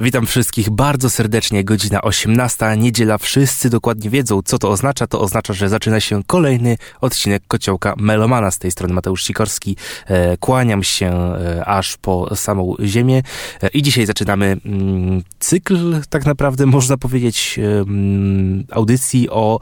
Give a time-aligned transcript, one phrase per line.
[0.00, 1.64] Witam wszystkich bardzo serdecznie.
[1.64, 3.18] Godzina 18, niedziela.
[3.18, 5.06] Wszyscy dokładnie wiedzą, co to oznacza.
[5.06, 8.50] To oznacza, że zaczyna się kolejny odcinek Kociołka Melomana.
[8.50, 9.76] Z tej strony Mateusz Sikorski.
[10.06, 13.22] E, kłaniam się e, aż po samą ziemię.
[13.62, 19.60] E, I dzisiaj zaczynamy mm, cykl, tak naprawdę można powiedzieć, mm, audycji o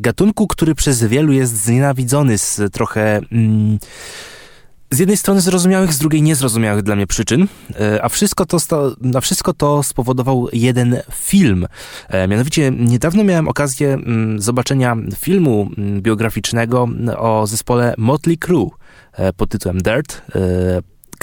[0.00, 3.20] gatunku, który przez wielu jest znienawidzony z trochę...
[4.92, 7.48] Z jednej strony zrozumiałych, z drugiej niezrozumiałych dla mnie przyczyn,
[7.80, 8.58] e, a wszystko to,
[9.14, 11.66] a wszystko to spowodował jeden film.
[12.08, 18.70] E, mianowicie niedawno miałem okazję mm, zobaczenia filmu mm, biograficznego o zespole Motley Crue
[19.12, 20.22] e, pod tytułem Dirt.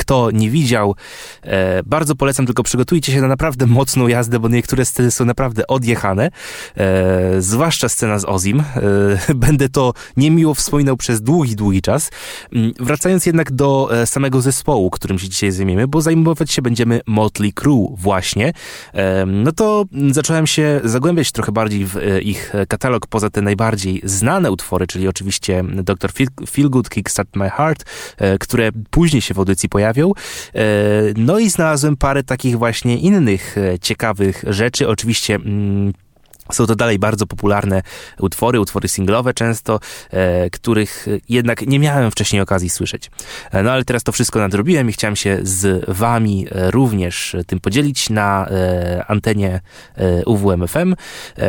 [0.09, 0.95] Kto nie widział,
[1.43, 5.67] e, bardzo polecam, tylko przygotujcie się na naprawdę mocną jazdę, bo niektóre sceny są naprawdę
[5.67, 6.29] odjechane,
[6.77, 8.59] e, zwłaszcza scena z Ozim.
[8.59, 12.11] E, będę to niemiło wspominał przez długi, długi czas.
[12.53, 17.01] Mm, wracając jednak do e, samego zespołu, którym się dzisiaj zajmiemy, bo zajmować się będziemy
[17.07, 18.53] Motley Crue właśnie,
[18.93, 24.01] e, no to zacząłem się zagłębiać trochę bardziej w e, ich katalog, poza te najbardziej
[24.03, 26.11] znane utwory, czyli oczywiście Dr.
[26.49, 27.83] Feel, Good, Kickstart My Heart,
[28.39, 30.61] które później się w audycji pojawią, E,
[31.17, 34.87] no i znalazłem parę takich właśnie innych e, ciekawych rzeczy.
[34.87, 35.93] Oczywiście mm,
[36.53, 37.81] są to dalej bardzo popularne
[38.19, 39.79] utwory, utwory singlowe często,
[40.11, 43.11] e, których jednak nie miałem wcześniej okazji słyszeć.
[43.51, 48.09] E, no ale teraz to wszystko nadrobiłem i chciałem się z wami również tym podzielić
[48.09, 49.61] na e, antenie
[50.25, 50.95] UWMFM.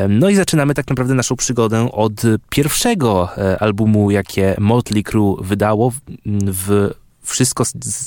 [0.09, 3.29] No i zaczynamy tak naprawdę naszą przygodę od pierwszego
[3.61, 5.93] albumu, jakie Motley Crue wydało
[6.27, 6.91] w
[7.31, 7.65] wszystko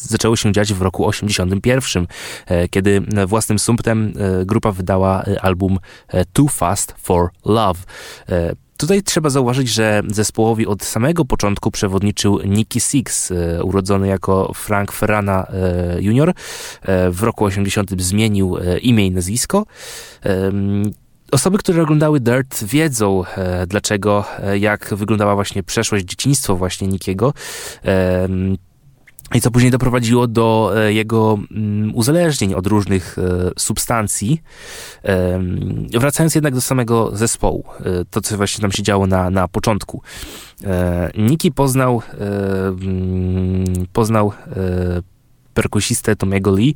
[0.10, 2.08] zaczęło się dziać w roku 81,
[2.46, 5.80] e, kiedy własnym sumptem e, grupa wydała e, album
[6.34, 7.80] Too Fast for Love.
[8.78, 13.34] Tutaj trzeba zauważyć, że zespołowi od samego początku przewodniczył Nicky Six,
[13.64, 15.48] urodzony jako Frank Ferrana
[16.00, 16.34] Jr.
[17.12, 19.66] W roku 80 zmienił imię i nazwisko.
[21.32, 23.24] Osoby, które oglądały Dirt wiedzą
[23.68, 24.26] dlaczego,
[24.60, 27.34] jak wyglądała właśnie przeszłość, dzieciństwo właśnie Nikiego.
[29.36, 34.42] I co później doprowadziło do e, jego mm, uzależnień od różnych e, substancji.
[36.00, 40.02] Wracając jednak do samego zespołu, e, to co właśnie tam się działo na, na początku.
[41.18, 42.02] Niki poznał,
[42.82, 44.32] mm, poznał
[45.54, 46.76] perkusistę Tomiego Lee.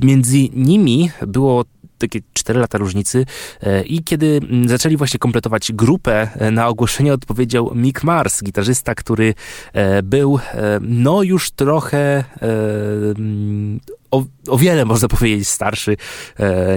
[0.00, 1.64] Między nimi było
[2.08, 3.26] takie 4 lata różnicy
[3.62, 8.94] e, i kiedy mm, zaczęli właśnie kompletować grupę, e, na ogłoszenie odpowiedział Mick Mars, gitarzysta,
[8.94, 9.34] który
[9.72, 10.38] e, był
[10.80, 15.96] no już trochę mm, o, o wiele można powiedzieć starszy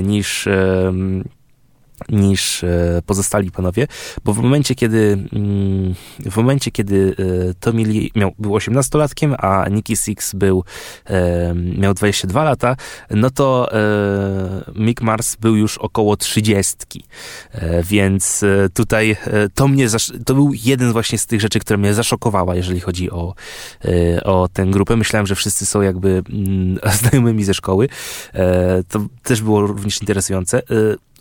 [0.04, 0.48] niż
[2.10, 3.88] niż e, pozostali panowie,
[4.24, 5.94] bo w momencie, kiedy mm,
[6.32, 7.16] w momencie, kiedy
[7.50, 10.64] e, Tommy Lee miał, był 18-latkiem, a Nicky Six był,
[11.06, 12.76] e, miał 22 lata,
[13.10, 13.70] no to
[14.76, 16.76] Mick Mars był już około 30.
[17.84, 18.44] Więc
[18.74, 19.16] tutaj
[19.54, 19.88] to mnie,
[20.26, 23.34] to był jeden właśnie z tych rzeczy, które mnie zaszokowała, jeżeli chodzi o,
[24.24, 24.96] o tę grupę.
[24.96, 27.90] Myślałem, że wszyscy są jakby mm, znajomymi ze szkoły.
[28.88, 30.62] To też było również interesujące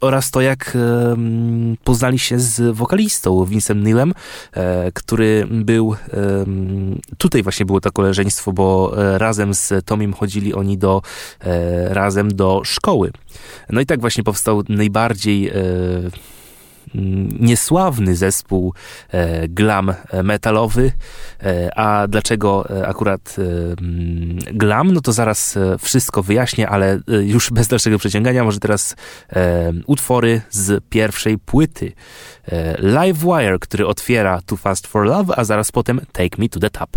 [0.01, 0.77] oraz to, jak
[1.85, 4.15] poznali się z wokalistą Vincent Neilem,
[4.53, 5.97] e, który był,
[7.19, 11.03] tutaj właśnie było to koleżeństwo, bo e, razem z Tomim chodzili oni do,
[11.41, 13.11] e, razem do szkoły.
[13.71, 15.53] No i tak właśnie powstał najbardziej
[17.41, 18.75] niesławny zespół
[19.11, 20.93] e, glam metalowy.
[21.43, 24.93] E, a dlaczego e, akurat mm, glam?
[24.93, 28.97] No to zaraz wszystko wyjaśnię, ale już bez dalszego przeciągania, może teraz
[29.87, 31.93] utwory z pierwszej płyty.
[32.79, 36.71] Live Wire, który otwiera Too Fast for Love, a zaraz potem Take Me to the
[36.71, 36.91] Top.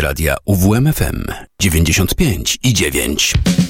[0.00, 1.24] Radia UWMFM
[1.58, 3.69] 95 i 9.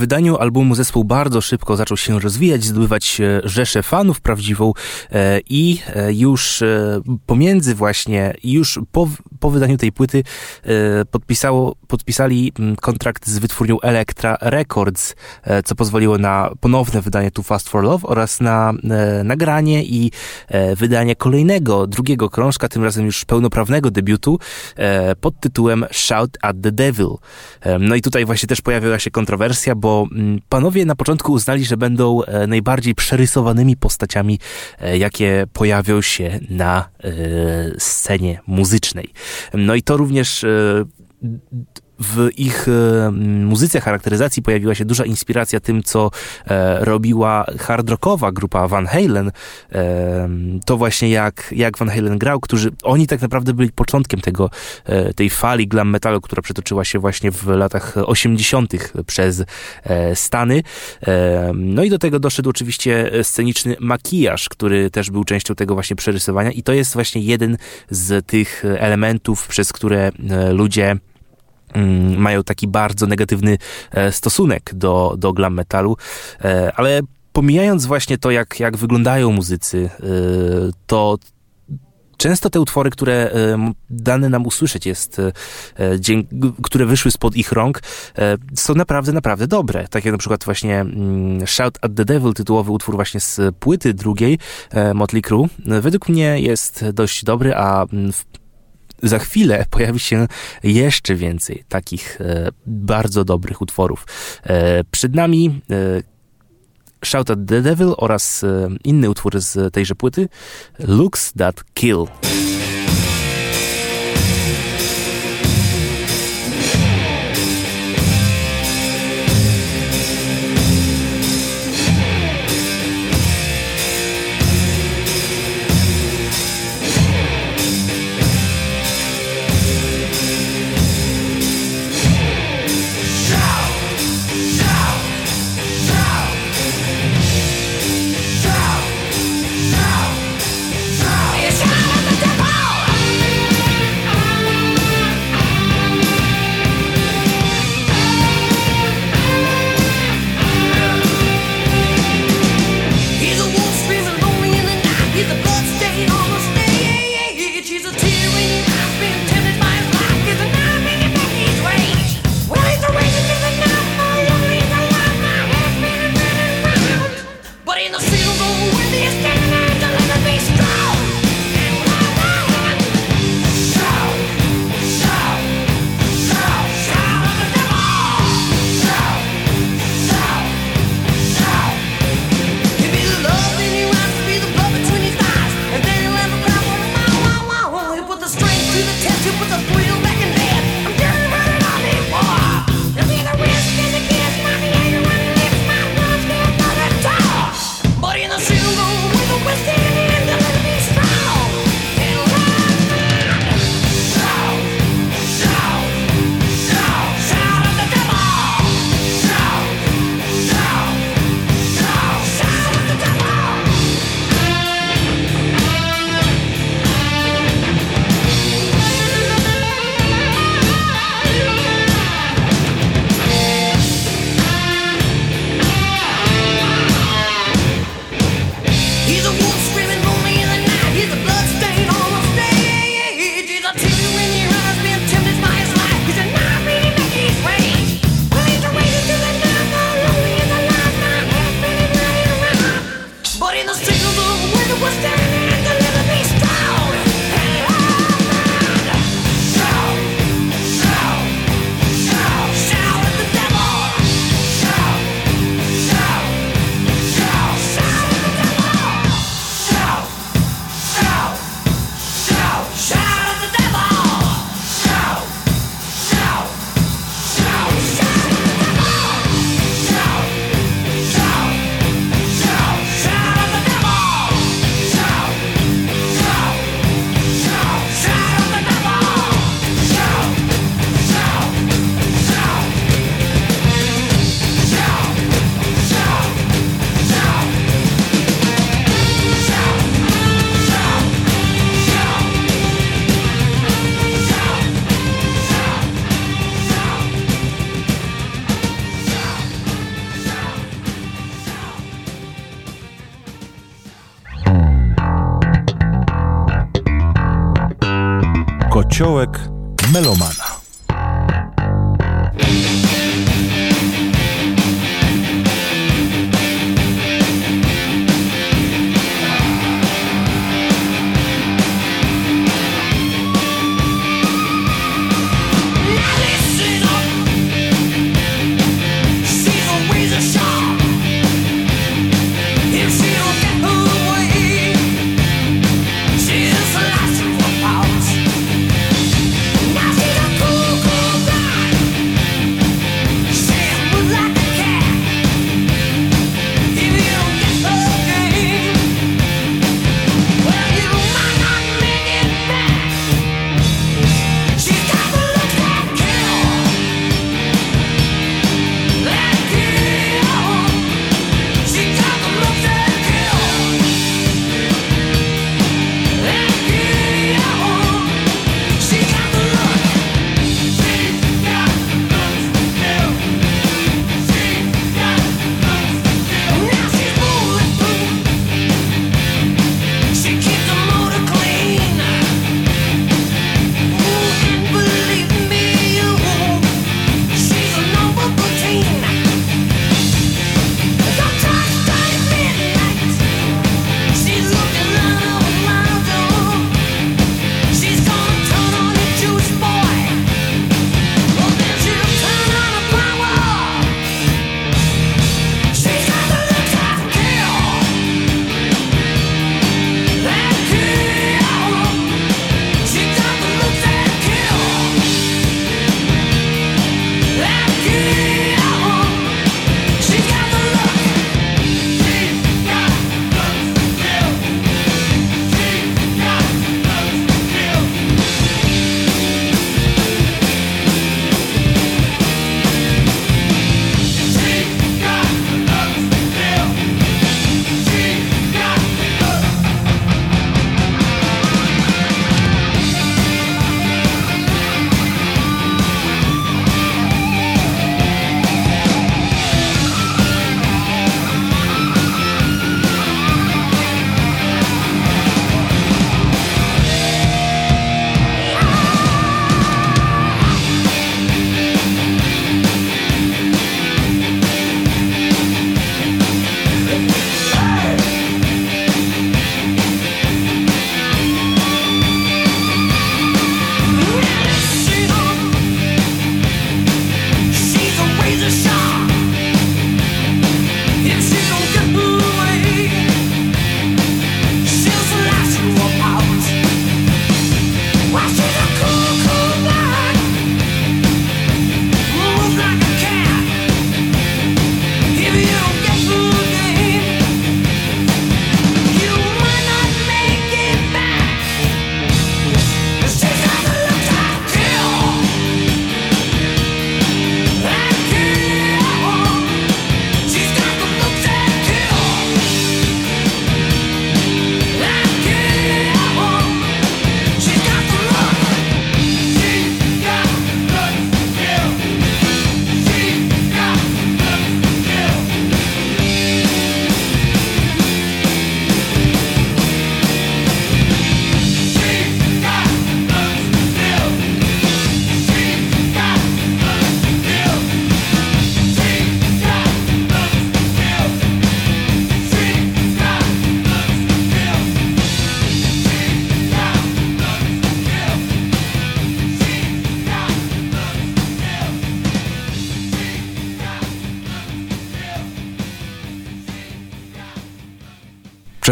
[0.00, 4.72] wydaniu albumu zespół bardzo szybko zaczął się rozwijać, zdobywać rzeszę fanów prawdziwą
[5.50, 5.78] i
[6.08, 6.62] już
[7.26, 9.08] pomiędzy właśnie, już po,
[9.40, 10.22] po wydaniu tej płyty
[11.10, 15.14] podpisało, podpisali mm, kontrakt z wytwórnią Elektra Records,
[15.64, 18.72] co pozwoliło na ponowne wydanie Too Fast for Love oraz na
[19.24, 20.10] nagranie i
[20.76, 24.38] wydanie kolejnego, drugiego krążka, tym razem już pełnoprawnego debiutu
[25.20, 27.08] pod tytułem Shout at the Devil.
[27.80, 31.76] No i tutaj właśnie też pojawiła się kontrowersja, bo mm, panowie na początku uznali, że
[31.76, 34.38] będą e, najbardziej przerysowanymi postaciami,
[34.80, 37.10] e, jakie pojawią się na e,
[37.78, 39.12] scenie muzycznej.
[39.54, 40.46] No i to również
[42.00, 43.10] w ich e,
[43.44, 46.10] muzyce, charakteryzacji pojawiła się duża inspiracja tym, co
[46.46, 49.30] e, robiła hard rockowa grupa Van Halen.
[49.72, 50.28] E,
[50.64, 54.50] to właśnie jak, jak Van Halen grał, którzy, oni tak naprawdę byli początkiem tego,
[55.16, 58.72] tej fali glam metalu, która przetoczyła się właśnie w latach 80.
[59.06, 59.44] przez
[60.14, 60.62] Stany.
[61.54, 66.50] No i do tego doszedł oczywiście sceniczny makijaż, który też był częścią tego właśnie przerysowania
[66.50, 67.56] i to jest właśnie jeden
[67.90, 70.12] z tych elementów, przez które
[70.52, 70.96] ludzie
[72.16, 73.58] mają taki bardzo negatywny
[73.90, 75.96] e, stosunek do, do glam metalu,
[76.44, 77.00] e, ale
[77.32, 80.06] pomijając właśnie to, jak, jak wyglądają muzycy, e,
[80.86, 81.18] to
[82.16, 83.30] często te utwory, które
[83.90, 85.20] dane nam usłyszeć jest,
[86.62, 87.80] które wyszły spod ich rąk,
[88.54, 89.88] są naprawdę, naprawdę dobre.
[89.88, 93.94] Tak jak na przykład właśnie mm, Shout at the Devil, tytułowy utwór właśnie z płyty
[93.94, 94.38] drugiej
[94.94, 98.39] Motley Crue, według mnie jest dość dobry, a w
[99.02, 100.26] za chwilę pojawi się
[100.62, 104.06] jeszcze więcej takich e, bardzo dobrych utworów.
[104.44, 105.74] E, przed nami e,
[107.04, 108.44] Shout at the Devil oraz
[108.84, 110.28] inny utwór z tejże płyty
[110.78, 112.06] Looks That Kill.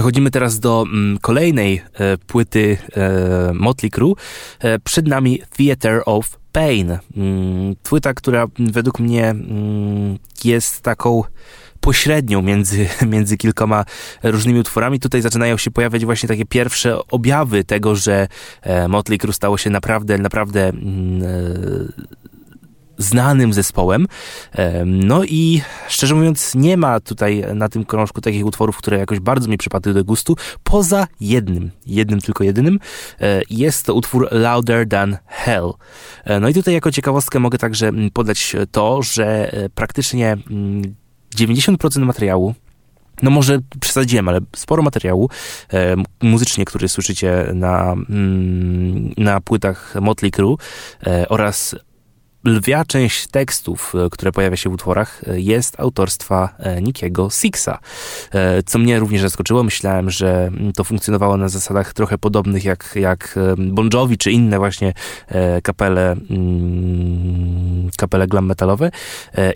[0.08, 4.14] Przechodzimy teraz do mm, kolejnej e, płyty e, Motley Crue.
[4.60, 6.98] E, przed nami Theater of Pain.
[7.16, 11.22] Mm, płyta, która według mnie mm, jest taką
[11.80, 13.84] pośrednią między, między kilkoma
[14.22, 15.00] różnymi utworami.
[15.00, 18.28] Tutaj zaczynają się pojawiać właśnie takie pierwsze objawy tego, że
[18.62, 20.72] e, Motley Crue stało się naprawdę, naprawdę e,
[22.98, 24.06] znanym zespołem.
[24.86, 29.48] No i szczerze mówiąc, nie ma tutaj na tym krążku takich utworów, które jakoś bardzo
[29.48, 32.78] mi przypadły do gustu, poza jednym, jednym tylko jedynym.
[33.20, 35.72] E, jest to utwór Louder Than Hell.
[36.24, 40.36] E, no i tutaj jako ciekawostkę mogę także mm, podać to, że e, praktycznie
[41.36, 42.54] 90% mm, materiału
[43.22, 45.30] no może przesadziłem, ale sporo materiału
[45.72, 50.56] e, muzycznie, który słyszycie na, mm, na płytach Motley Crue
[51.06, 51.76] e, oraz
[52.48, 57.78] lwia część tekstów, e, które pojawia się w utworach, e, jest autorstwa e, Nikiego Sixa,
[58.66, 59.62] co mnie również zaskoczyło.
[59.62, 64.92] Myślałem, że to funkcjonowało na zasadach trochę podobnych jak, jak Bon Jovi, czy inne właśnie
[65.62, 68.90] kapele, mm, kapele glam metalowe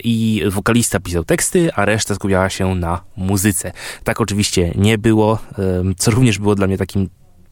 [0.03, 3.71] i wokalista pisał teksty, a reszta skupiała się na muzyce.
[4.03, 5.39] Tak oczywiście nie było,
[5.97, 7.09] co również było dla mnie takim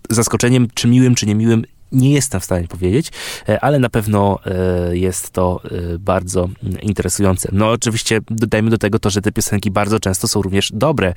[0.10, 3.12] zaskoczeniem, czy miłym, czy niemiłym, nie jestem w stanie powiedzieć,
[3.50, 6.50] e, ale na pewno e, jest to e, bardzo
[6.82, 7.50] interesujące.
[7.52, 11.14] No oczywiście dodajmy do tego to, że te piosenki bardzo często są również dobre.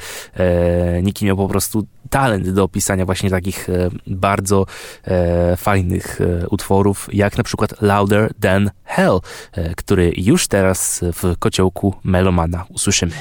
[1.03, 3.69] Niki miał po prostu talent do opisania właśnie takich
[4.07, 4.67] bardzo
[5.57, 6.19] fajnych
[6.51, 9.21] utworów, jak na przykład Louder Than Hell,
[9.77, 13.13] który już teraz w kociołku Melomana usłyszymy.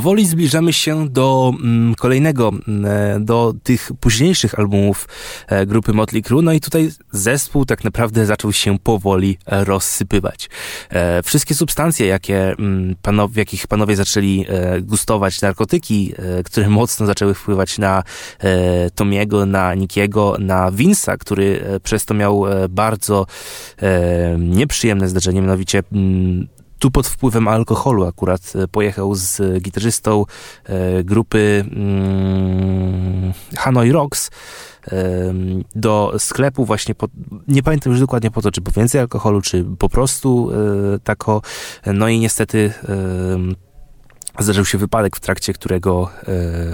[0.00, 5.08] Powoli zbliżamy się do mm, kolejnego, mm, e, do tych późniejszych albumów
[5.48, 10.50] e, grupy Motley Crue, no i tutaj zespół tak naprawdę zaczął się powoli rozsypywać.
[10.90, 14.46] E, wszystkie substancje, jakie mm, panowie, jakich panowie zaczęli
[14.82, 16.12] gustować, narkotyki,
[16.44, 18.02] które mocno zaczęły wpływać na
[18.94, 23.26] Tomiego, na Nikiego, na Vince'a, który przez to miał bardzo
[24.38, 25.82] nieprzyjemne zdarzenie, mianowicie
[26.80, 30.24] tu pod wpływem alkoholu akurat e, pojechał z gitarzystą
[30.64, 34.30] e, grupy mm, Hanoi Rocks
[34.86, 35.34] e,
[35.74, 37.08] do sklepu właśnie, po,
[37.48, 40.50] nie pamiętam już dokładnie po to, czy po więcej alkoholu, czy po prostu
[41.04, 41.42] tako,
[41.86, 42.72] no i niestety
[44.38, 46.24] zdarzył się wypadek, w trakcie którego, e,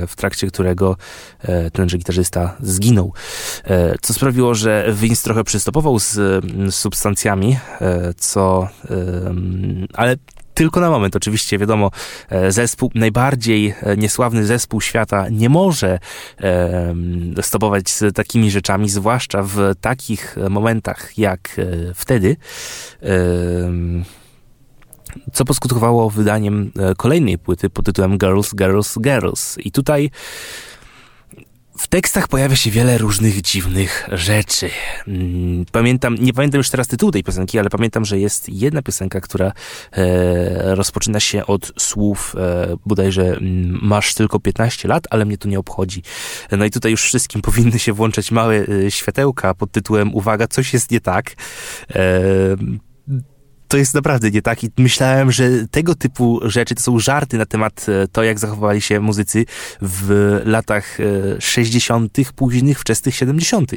[0.06, 0.96] w trakcie którego
[1.42, 3.12] e, tenże gitarzysta zginął.
[3.64, 7.58] E, co sprawiło, że Vince trochę przystopował z, z substancjami,
[8.16, 8.68] co,
[9.94, 10.16] ale
[10.54, 11.16] tylko na moment.
[11.16, 11.90] Oczywiście, wiadomo,
[12.48, 15.98] zespół, najbardziej niesławny zespół świata nie może
[17.42, 21.60] stopować z takimi rzeczami, zwłaszcza w takich momentach jak
[21.94, 22.36] wtedy
[25.32, 29.58] co poskutkowało wydaniem e, kolejnej płyty pod tytułem Girls, Girls, Girls.
[29.58, 30.10] I tutaj
[31.78, 34.70] w tekstach pojawia się wiele różnych dziwnych rzeczy.
[35.08, 39.20] Mm, pamiętam, nie pamiętam już teraz tytułu tej piosenki, ale pamiętam, że jest jedna piosenka,
[39.20, 39.52] która
[39.92, 45.48] e, rozpoczyna się od słów e, bodajże mm, masz tylko 15 lat, ale mnie to
[45.48, 46.02] nie obchodzi.
[46.52, 50.72] No i tutaj już wszystkim powinny się włączać małe e, światełka pod tytułem uwaga, coś
[50.72, 51.34] jest nie tak.
[51.94, 52.56] E,
[53.68, 57.46] to jest naprawdę nie tak i myślałem, że tego typu rzeczy to są żarty na
[57.46, 59.44] temat e, to, jak zachowywali się muzycy
[59.82, 60.98] w latach
[61.38, 63.72] 60., e, późnych, wczesnych 70.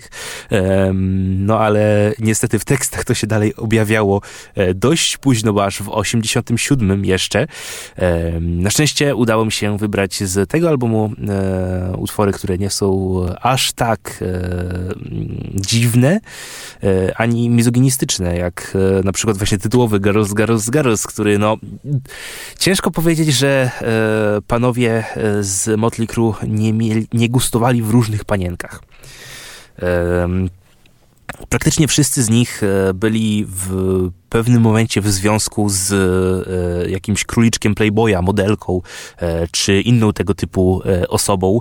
[1.37, 4.21] No ale niestety w tekstach to się dalej objawiało
[4.55, 7.47] e, dość późno, bo aż w 87 jeszcze.
[8.41, 11.11] Na szczęście udało mi się wybrać z tego albumu
[11.97, 14.23] utwory, które nie są aż tak
[15.55, 16.19] dziwne,
[17.15, 21.57] ani mizoginistyczne, jak na przykład właśnie tytuł tytułowy Garus, Garus, Garus, który no...
[22.59, 28.25] Ciężko powiedzieć, że e, panowie e, z Motley Crue nie, mieli, nie gustowali w różnych
[28.25, 28.81] panienkach.
[29.81, 30.27] E,
[31.49, 33.71] praktycznie wszyscy z nich e, byli w
[34.29, 38.81] pewnym momencie w związku z e, jakimś króliczkiem Playboya, modelką,
[39.17, 41.59] e, czy inną tego typu osobą.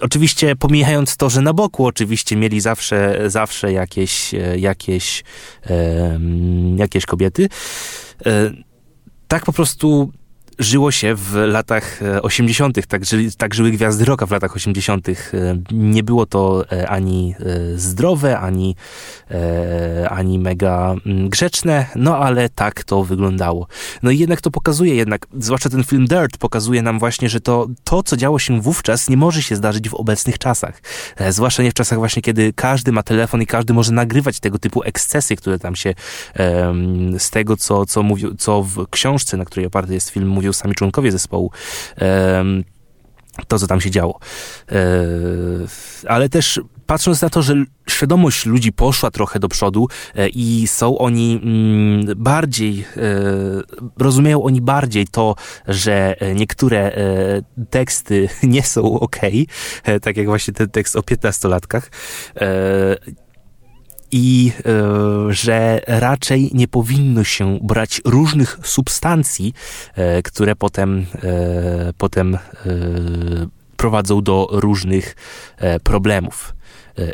[0.00, 5.24] Oczywiście pomijając to, że na boku oczywiście mieli zawsze, zawsze jakieś, e, jakieś,
[6.76, 7.48] jakieś kobiety.
[8.26, 8.50] E,
[9.28, 10.12] tak po prostu
[10.58, 13.02] żyło się w latach 80., e, tak,
[13.38, 15.08] tak żyły gwiazdy rocka w latach 80.
[15.08, 15.12] E,
[15.72, 17.34] nie było to e, ani
[17.76, 18.76] zdrowe, ani,
[20.10, 23.66] ani mega mm, grzeczne, no ale tak to wyglądało.
[24.02, 27.66] No i jednak to pokazuje, jednak, zwłaszcza ten film Dirt pokazuje nam właśnie, że to,
[27.84, 30.82] to co działo się wówczas, nie może się zdarzyć w obecnych czasach.
[31.30, 34.82] Zwłaszcza nie w czasach właśnie, kiedy każdy ma telefon i każdy może nagrywać tego typu
[34.82, 35.94] ekscesy, które tam się
[37.18, 40.74] z tego, co, co, mówił, co w książce, na której oparty jest film, mówią sami
[40.74, 41.50] członkowie zespołu
[43.48, 44.18] to, co tam się działo.
[44.72, 44.76] E,
[46.08, 47.54] ale też patrząc na to, że
[47.88, 53.00] świadomość ludzi poszła trochę do przodu e, i są oni mm, bardziej, e,
[53.98, 55.34] rozumieją oni bardziej to,
[55.68, 56.92] że niektóre
[57.70, 59.16] teksty nie są ok,
[60.02, 61.90] tak jak właśnie ten tekst o piętnastolatkach
[64.14, 69.54] i e, że raczej nie powinno się brać różnych substancji,
[69.94, 72.38] e, które potem, e, potem
[73.76, 75.16] prowadzą do różnych
[75.82, 76.54] problemów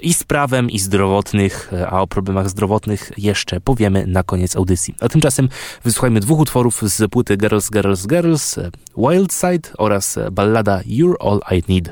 [0.02, 4.94] i z prawem, i zdrowotnych, a o problemach zdrowotnych jeszcze powiemy na koniec audycji.
[5.00, 5.48] A tymczasem
[5.84, 8.58] wysłuchajmy dwóch utworów z płyty Girls, Girls, Girls,
[8.96, 11.90] Wild Side oraz ballada You're All I Need.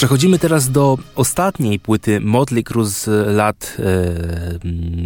[0.00, 3.82] Przechodzimy teraz do ostatniej płyty Motley Crue z lat, e,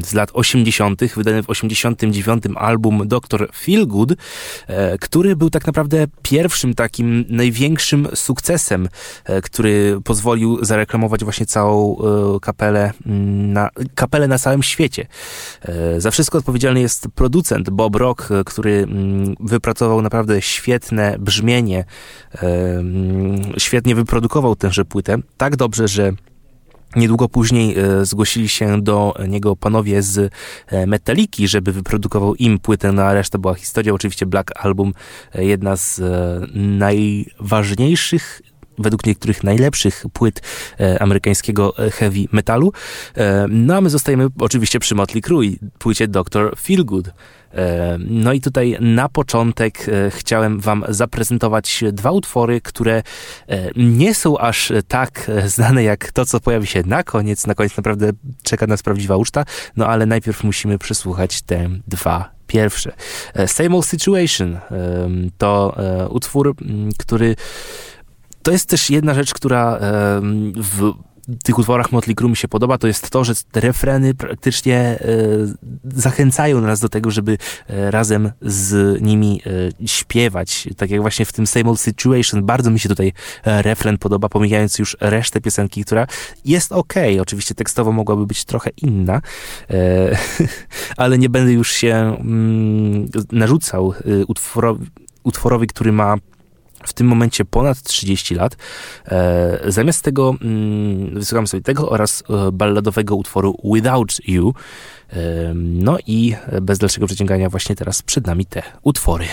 [0.06, 3.48] z lat 80., wydany w 89 album Dr.
[3.54, 4.12] Feelgood,
[4.66, 8.88] e, który był tak naprawdę pierwszym takim największym sukcesem,
[9.24, 11.96] e, który pozwolił zareklamować właśnie całą
[12.42, 15.06] kapelę na, kapelę na całym świecie.
[15.98, 18.86] Za wszystko odpowiedzialny jest producent Bob Rock, który
[19.40, 21.84] wypracował naprawdę świetne brzmienie,
[23.58, 25.18] świetnie wyprodukował tenże płytę.
[25.36, 26.12] Tak dobrze, że
[26.96, 30.32] Niedługo później e, zgłosili się do niego panowie z
[30.66, 33.92] e, Metaliki, żeby wyprodukował im płytę, no a reszta była historia.
[33.92, 34.92] Oczywiście Black Album,
[35.34, 36.00] e, jedna z
[36.54, 38.42] najważniejszych
[38.78, 40.42] według niektórych najlepszych płyt
[41.00, 42.72] amerykańskiego heavy metalu.
[43.48, 46.56] no a my zostajemy oczywiście przy Motley Crue i płycie Dr.
[46.60, 47.10] Feelgood.
[47.54, 53.02] E, no i tutaj na początek e, chciałem Wam zaprezentować dwa utwory, które
[53.48, 57.46] e, nie są aż tak znane jak to, co pojawi się na koniec.
[57.46, 58.10] Na koniec naprawdę
[58.42, 59.44] czeka nas prawdziwa uczta,
[59.76, 62.92] no ale najpierw musimy przesłuchać te dwa pierwsze.
[63.46, 64.58] Same Old Situation
[65.38, 65.76] to
[66.10, 66.54] utwór,
[66.98, 67.36] który
[68.42, 69.78] to jest też jedna rzecz, która
[70.56, 70.94] w
[71.42, 74.98] tych utworach Motley Crue mi się podoba, to jest to, że te refreny praktycznie e,
[75.84, 79.40] zachęcają nas do tego, żeby e, razem z nimi
[79.82, 80.68] e, śpiewać.
[80.76, 83.12] Tak jak właśnie w tym Same Old Situation, bardzo mi się tutaj
[83.44, 86.06] refren podoba, pomijając już resztę piosenki, która
[86.44, 86.94] jest ok.
[87.20, 89.20] Oczywiście tekstowo mogłaby być trochę inna,
[90.96, 93.94] ale nie będę już się mm, narzucał
[94.28, 94.86] utworowi,
[95.22, 96.16] utworowi, który ma
[96.86, 98.56] w tym momencie ponad 30 lat.
[99.06, 104.54] E, zamiast tego mm, wysłucham sobie tego oraz e, balladowego utworu Without You.
[105.12, 105.16] E,
[105.54, 109.24] no i bez dalszego przeciągania właśnie teraz przed nami te utwory.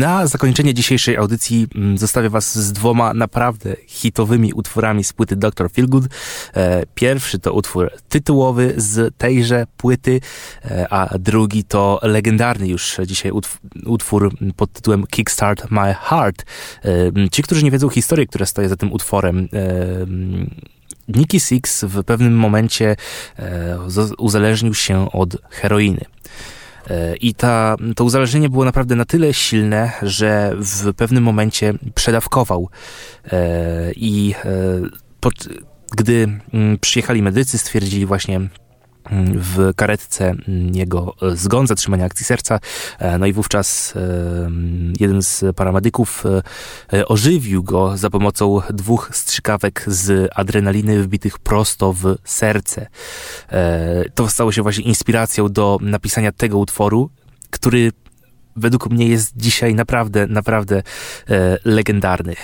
[0.00, 5.70] Na zakończenie dzisiejszej audycji mm, zostawię Was z dwoma naprawdę hitowymi utworami z płyty Dr.
[5.70, 6.04] Feelgood.
[6.54, 10.20] E, pierwszy to utwór tytułowy z tejże płyty,
[10.64, 13.32] e, a drugi to legendarny już dzisiaj
[13.86, 16.44] utwór pod tytułem Kickstart My Heart.
[16.84, 19.48] E, ci, którzy nie wiedzą historii, która stoi za tym utworem,
[21.08, 22.96] Nicky Six w pewnym momencie
[24.18, 26.04] uzależnił się od heroiny.
[27.20, 32.68] I ta, to uzależnienie było naprawdę na tyle silne, że w pewnym momencie przedawkował.
[33.96, 34.34] I
[35.20, 35.34] pod,
[35.96, 38.40] gdy mm, przyjechali medycy, stwierdzili właśnie
[39.34, 40.34] w karetce
[40.72, 42.60] jego zgon, zatrzymania akcji serca.
[42.98, 44.50] E, no i wówczas e,
[45.00, 46.24] jeden z paramedyków
[46.92, 52.86] e, ożywił go za pomocą dwóch strzykawek z adrenaliny wbitych prosto w serce.
[54.14, 57.10] To stało się właśnie inspiracją do napisania tego utworu,
[57.50, 57.92] który
[58.56, 60.82] według mnie jest dzisiaj naprawdę, naprawdę
[61.64, 62.36] legendarny.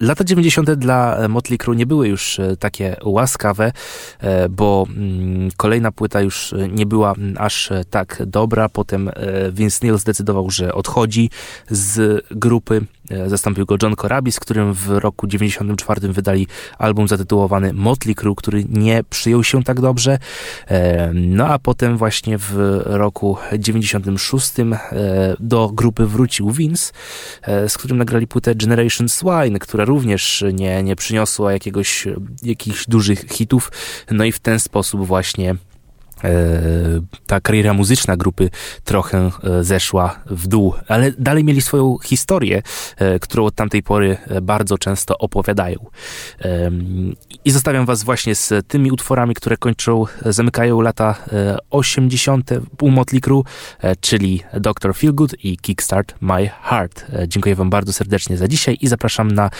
[0.00, 0.70] Lata 90.
[0.70, 3.72] dla Motley Crue nie były już e, takie łaskawe,
[4.20, 8.68] e, bo mm, kolejna płyta już nie była mm, aż tak dobra.
[8.68, 9.12] Potem e,
[9.52, 11.30] Vince Neil zdecydował, że odchodzi
[11.70, 12.80] z grupy.
[13.26, 16.46] Zastąpił go John Corabi, z którym w roku 94 wydali
[16.78, 20.18] album zatytułowany Motley Crue, który nie przyjął się tak dobrze.
[21.14, 24.52] No a potem właśnie w roku 96
[25.40, 26.92] do grupy wrócił Vince,
[27.68, 32.08] z którym nagrali płytę Generation Swine, która również nie, nie przyniosła jakiegoś,
[32.42, 33.72] jakichś dużych hitów.
[34.10, 35.56] No i w ten sposób właśnie
[37.26, 38.50] ta kariera muzyczna grupy
[38.84, 42.62] trochę e, zeszła w dół, ale dalej mieli swoją historię,
[42.96, 45.86] e, którą od tamtej pory bardzo często opowiadają.
[47.44, 51.14] I zostawiam was właśnie z tymi utworami, które kończą, zamykają lata
[51.70, 52.50] 80.
[52.80, 53.44] u Motley Crue,
[54.00, 54.94] czyli Dr.
[54.94, 57.06] Feelgood i Kickstart My Heart.
[57.28, 59.50] Dziękuję wam bardzo serdecznie za dzisiaj i zapraszam na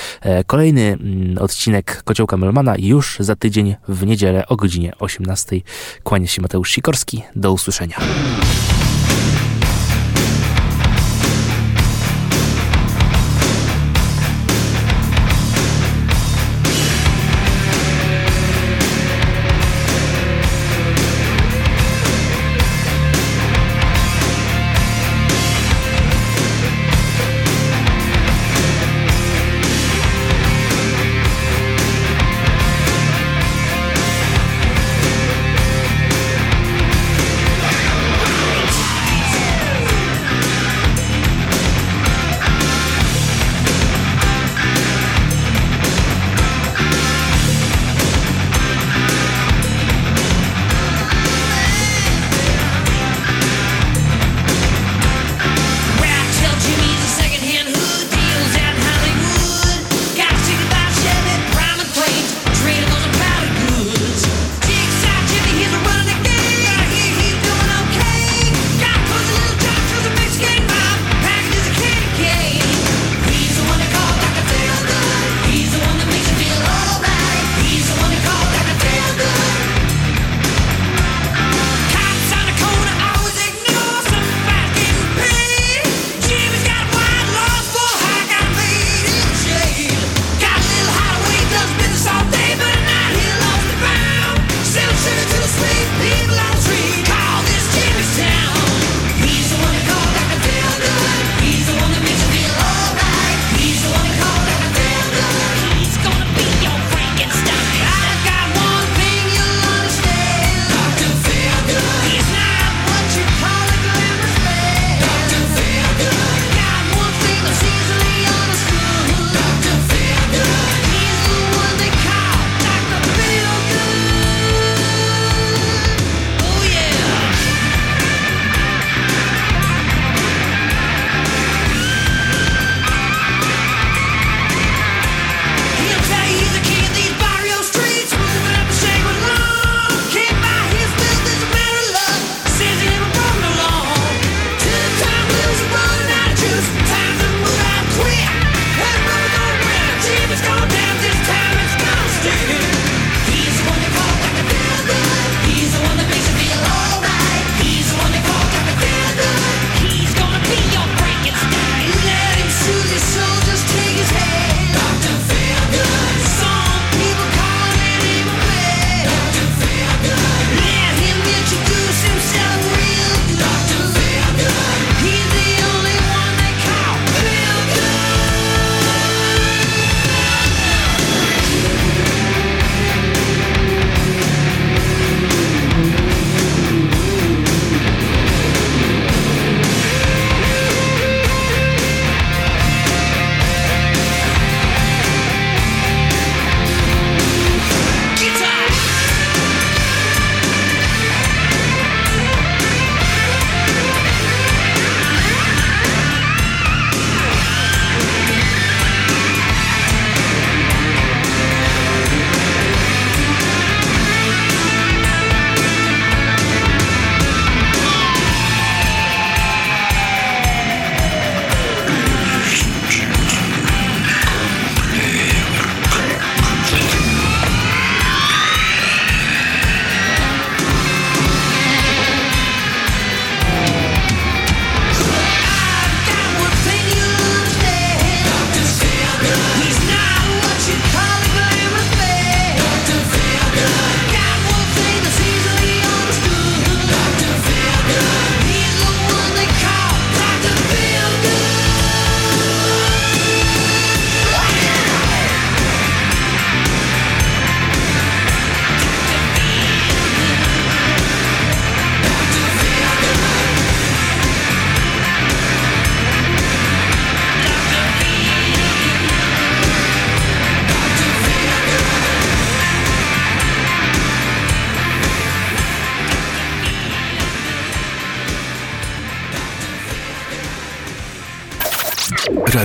[0.47, 5.61] kolejny mm, odcinek Kociołka Melmana już za tydzień w niedzielę o godzinie 18.
[6.03, 7.23] Kłania się Mateusz Sikorski.
[7.37, 7.97] Do usłyszenia.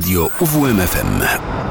[0.04, 1.63] Radio UWMFM.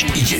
[0.00, 0.08] UWMFM.
[0.08, 0.39] UWMFM